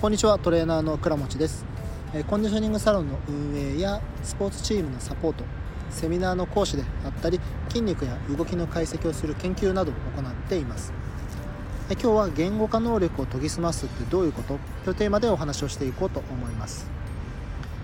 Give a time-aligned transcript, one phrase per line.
[0.00, 1.64] こんにちはトレーナーの倉持です。
[2.28, 5.42] コンディショニングサロンの運営やスポーツチームのサポート
[5.90, 10.92] セミナーの講師であったり筋肉や動きの解析をする研究などを行っています。
[11.90, 14.60] 今日は言語化能力を研ぎ澄ますってどういうこと？
[14.84, 16.88] というテーマでお話をしていこうと思います。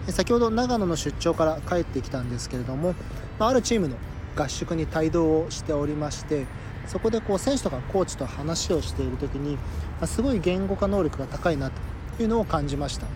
[0.06, 2.94] 先ほど長野の出張から帰ってきたんですけれども
[3.40, 3.96] あるチームの
[4.36, 6.46] 合宿に帯同をしておりまして
[6.86, 9.58] そこでこう選手とかコーチと話をしている時に
[10.06, 11.93] すごい言語化能力が高いなと。
[12.22, 13.06] いうのを感じました。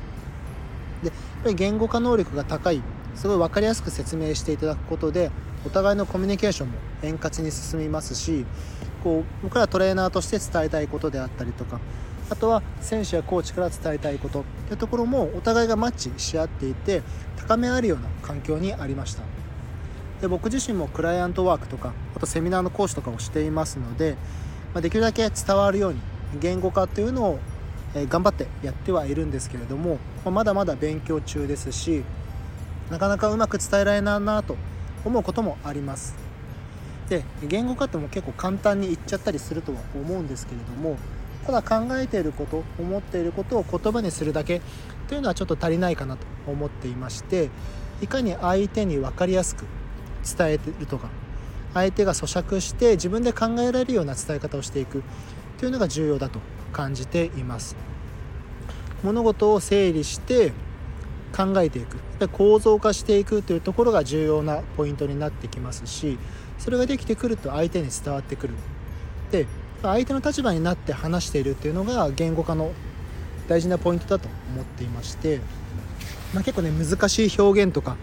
[1.03, 2.83] でやっぱり言語化能力が高い。
[3.15, 5.33] すごい分かりやすく説明していただくことで
[5.67, 8.47] お互いのコミュニケーションも円滑に進みますし
[9.03, 11.81] こう僕らトレーナーとして伝えたいことであったりとか
[12.31, 14.45] あとは選手やコーチから伝えたいこと。
[14.69, 17.03] というところもお互いがマッチし合っていて
[17.37, 19.23] 高め合えるような環境にありました。
[20.21, 24.17] で僕自身もクライアントワークとかあとセミナーの講師とかをしていますので、
[24.75, 26.01] まあ、できるだけ伝わるように
[26.41, 27.39] 言語化っていうのを、
[27.95, 29.95] え頑張ってやってはいるんですけれども、
[30.25, 32.05] まあ、まだまだ勉強中ですし
[32.91, 34.57] なかなかうまく伝えられないなと
[35.05, 36.15] 思うこともあります。
[37.09, 40.99] で言語化っても結構簡単に言っちゃったりするとは思うんですけれども
[41.47, 44.61] ただ考えていること思っていることを言葉にするだけ
[45.09, 47.49] というのはちょっと足りないかなと思っていまして
[48.03, 49.65] いかに相手に分かりやすく
[50.37, 51.09] 伝えてるとか
[51.73, 55.03] 相手が咀嚼して自分で考えられるような伝え方をしていく
[55.57, 56.41] というのが重要だと
[56.73, 57.77] 感じています。
[59.03, 60.53] 物事を整理して
[61.37, 61.99] 考えていく。
[62.33, 66.19] 構造化していくというところが重要なポイントになってきますし
[66.59, 68.55] それができてくると相手に伝わってくる。
[69.31, 69.47] で
[69.83, 72.73] 相手の立場になって話しているっていうのが言語化の
[73.47, 75.41] 大事なポイントだと思っていまして、
[76.35, 77.97] まあ、結構ね難しい表現とか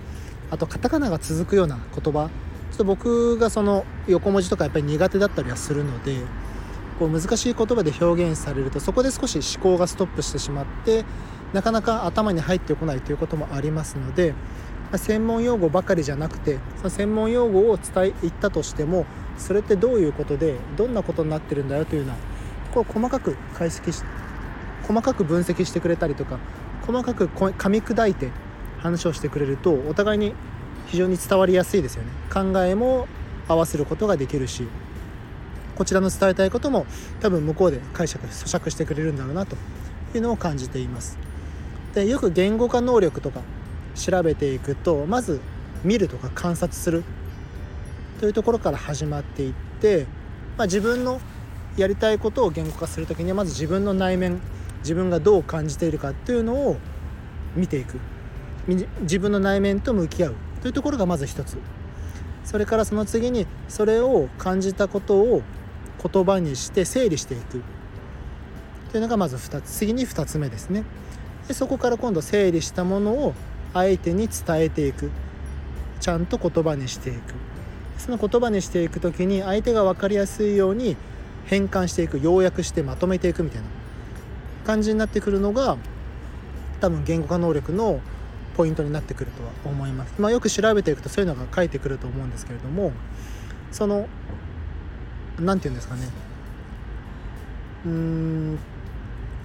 [0.50, 2.30] あとカタカナが続くような言葉。
[2.72, 6.18] ちょっと僕がその横文字とかやっぱり苦手だったりはするので
[7.00, 11.06] こう難しい言葉で表現されるとそこで少し思考がストップしてしまって
[11.54, 14.34] なかなか頭に入ってこないということもありますので
[14.96, 19.06] 専門用語ばかりじゃなくてその専門用語を伝え言ったとしても
[19.38, 22.16] それってどういうことでどんなことになってるんだよというような
[22.74, 24.04] こう細かく解析し
[24.84, 26.40] 細かく分析してくれたりとか
[26.86, 28.30] 細かく噛み砕いて
[28.80, 30.34] 話をしてくれるとお互いに
[30.88, 32.12] 非常に伝わりやすいですよね。
[32.32, 33.08] 考えも
[33.48, 34.68] 合わせることができるし
[35.76, 36.86] こちらの伝えたいことも
[37.20, 39.56] 多分向こうで解釈咀嚼してくれるんだろうなと
[40.14, 41.18] いうのを感じています。
[41.94, 43.42] でよく言語化能力とか
[43.96, 45.40] 調べていくとまず
[45.84, 47.04] 見るとか観察する
[48.20, 50.06] というところから始まっていって、
[50.58, 51.20] まあ、自分の
[51.78, 54.40] やりたいことを言語化する時にはまず自分の内面
[54.80, 56.78] 自分がどう感じているかっていうのを
[57.56, 58.00] 見ていく。
[59.02, 61.58] 自分の内面と向き合うというところがまず一つ。
[62.44, 65.42] それからその次にそれを感じたことを
[66.08, 67.62] 言葉にして整理していく。
[68.92, 69.70] というのがまず2つ。
[69.70, 70.84] 次に2つ目ですね。
[71.48, 73.34] でそこから今度整理したものを
[73.74, 75.12] 相手に伝えていく。
[76.00, 77.34] ちゃんと言葉にしていく。
[77.98, 80.98] その言葉にしていく時に相手が分かりやすいように
[81.46, 82.20] 変換していく。
[82.22, 83.68] 要約してまとめていくみたいな。
[84.66, 85.78] 感じになってくるのが
[86.82, 88.02] 多分言語化能力の
[88.58, 90.14] ポイントになってくるとは思います。
[90.18, 92.92] まあ、よく調べていくとそういうのが書いてくると思うんですけれども
[93.72, 94.08] その
[95.40, 96.02] 何て言うんですかね。
[97.86, 98.54] うーん、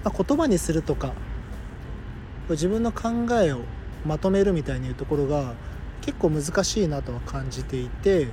[0.03, 1.13] まあ、言葉にするとか
[2.49, 3.09] 自分の考
[3.41, 3.61] えを
[4.05, 5.53] まとめるみたいないうところが
[6.01, 8.29] 結構難しいなとは感じていて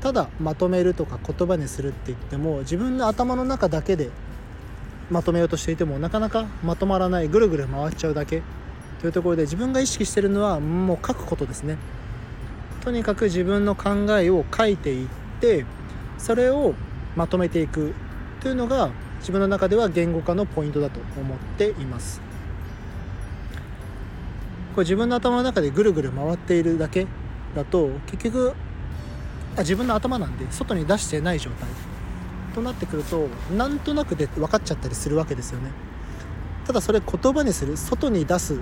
[0.00, 4.10] ただまとめるとか言葉にするって言っても自分の頭の中だけで
[5.10, 8.42] まとめようとしていてもなかなかまとまらないぐるぐる回っちゃうだけ
[9.00, 11.78] というところで自分が意識してるのはもう書くことですね。
[12.82, 15.08] とにかく自分の考えを書いていっ
[15.40, 15.66] て
[16.20, 16.74] それを
[17.16, 17.94] まとめていく
[18.40, 22.20] というのが自分の中では言語化のポイントだと思っています。
[24.74, 27.06] これ自分の頭の中でぐるぐる回っているだけ
[27.56, 28.52] だと結局
[29.56, 31.68] あ自分の頭なんで外に出してない状態
[32.54, 33.26] となってくると
[33.56, 35.70] なんとなくで分かっちゃったりするわけですよね。
[36.66, 38.60] ただそれ言葉にする外に出す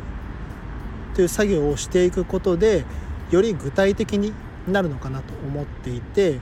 [1.14, 2.84] という作業をしていくことで
[3.30, 4.32] より具体的に
[4.66, 6.38] なるのかなと思っていて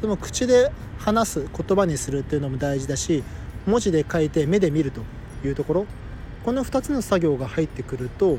[0.00, 3.24] でも口で話す言葉にするっていうのも大事だし
[3.66, 5.02] 文字で書いて目で見ると
[5.44, 5.86] いうところ
[6.44, 8.38] この2つの作業が入ってくると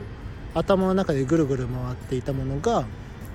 [0.53, 2.85] 頭の中でぐるぐる回っていたものが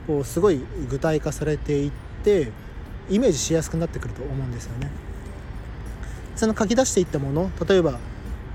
[0.06, 1.90] こうすごい具体化されていっ
[2.24, 2.50] て
[3.10, 4.90] イメージしやすくなってくると思うんですよね。
[6.36, 8.00] その書き出していったもの例えば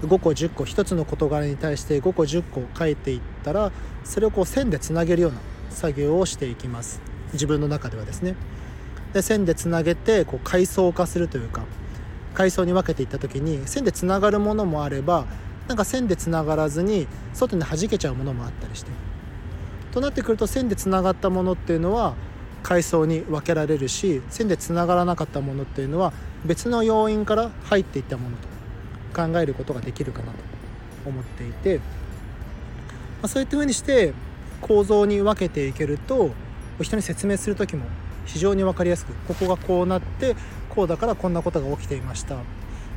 [0.02, 3.72] 5個10個1つの事柄に対して5個10個書いていったら
[4.04, 5.38] それをこう線でつなげるような
[5.70, 7.00] 作業をしていきます
[7.32, 8.36] 自分の中ではですね。
[9.14, 11.64] で線でつなげてこう階層化するというか
[12.34, 15.26] 階層に分けていった時に線でつながるものもあれば
[15.68, 18.92] なんか線でつながらずに外に弾けちゃうものもあったりして。
[19.92, 22.14] となってくると線でつながったものっていうのは
[22.62, 26.14] 階層に分けられるし線でつながらなかったものっていうのは
[26.46, 28.48] 別の要因から入っていったものと
[29.14, 30.38] 考えることができるかなと
[31.06, 31.84] 思っていて、ま
[33.24, 34.14] あ、そういったふうにして
[34.62, 36.32] 構造に分けていけると
[36.82, 37.86] 人に説明する時も
[38.34, 40.36] 非常に分かりやすくここがこうなって
[40.70, 42.38] こうだからこんなことが起きていました。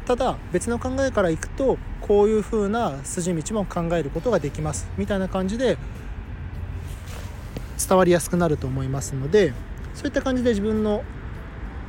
[0.07, 4.89] ただ別の考えからいくとこういう風な筋道も考えることができます。
[4.97, 5.79] みたいな感じで
[7.79, 9.53] 伝わりやすくなると思いますので
[9.95, 11.03] そういった感じで自分の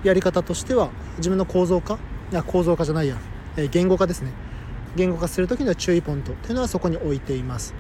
[0.03, 1.97] やり方としては自分の構造化
[2.31, 3.17] いや構造化じゃないや、
[3.57, 4.31] え言語化ですね。
[4.95, 7.73] 言語化する時の注意ポイントっていうのはそこに置いています。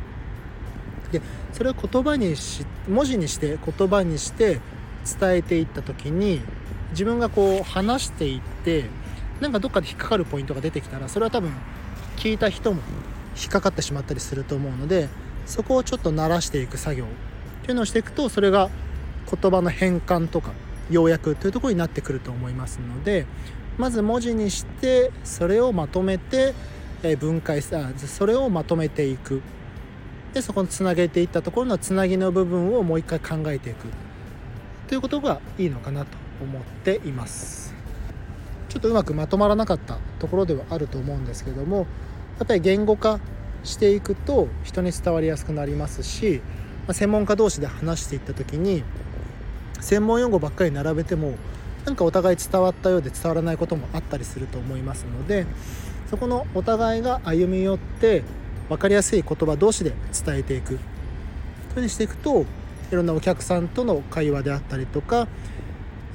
[1.11, 1.21] で
[1.53, 4.59] それを言葉にし文字にして言葉にして
[5.03, 6.41] 伝えていった時に
[6.91, 8.85] 自分がこう話していって
[9.39, 11.51] なんかどっかで引っかかるポイントが出てきたらそれは多分
[12.17, 12.81] 聞いた人も
[13.37, 15.09] 引っかかってしまったりすると思うので
[15.45, 17.07] そこをちょっと慣らしていく作業っ
[17.63, 18.69] ていうのをしていくとそれが
[19.29, 20.51] 言葉の変換とか
[20.89, 23.25] 要約というところになってくると思いますので
[23.77, 26.53] まず文字にしてそれをまとめて
[27.19, 29.41] 分解さそれをまとめていく。
[30.33, 33.85] でそこにつなげていったところのつなぎの部分をもう一回考えていく。
[34.87, 37.73] ということがいいのかなと思っています。
[38.69, 41.85] ちょっとうまくまとまらなかったところではあると思うんですけども
[42.39, 43.19] やっぱり言語化
[43.63, 46.41] していくと人に伝わりやすくなりますし
[46.91, 48.83] 専門家同士で話していった時に
[49.79, 51.35] 専門用語ばっかり並べても
[51.85, 55.45] なんかお互い伝わったようで伝わらないこともあったりすると思いますので
[56.09, 58.23] そこのお互いが歩み寄って
[58.69, 59.93] 分かりやすい言葉同士で
[60.25, 60.67] 伝えていく。
[60.67, 60.79] という
[61.75, 62.45] ふうにしていくと
[62.91, 65.27] いろんなお客さんとの会話であったりとか、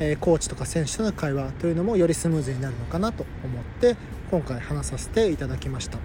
[0.00, 3.96] えコーチとか選手との会話というのもよりスムーズになるのかなと思って
[4.30, 5.98] 今回話させていただきました。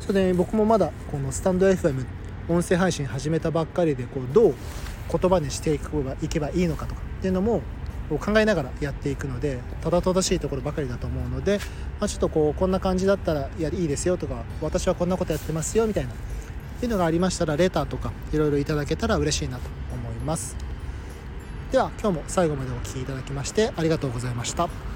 [0.00, 2.06] それで僕もまだこのスタンド FM
[2.48, 4.54] 音声配信始めたばっかりでこうどう
[5.10, 7.62] 言葉にしていけばいけばいいのかとかっていうのも
[8.08, 11.58] 考えながらやっていくのでただ正しいところばかりだと思うので、
[11.98, 16.10] まあ、ちょっとこうこんな感じだったらいいですよとか私はこんなことやってますよみたいな
[16.84, 19.62] いうのがありましたらレターとかいろいろいただけたら嬉しいなと
[19.92, 20.56] 思います。
[21.72, 24.95] では今日も最後までお聴きいただきましてありがとうございました。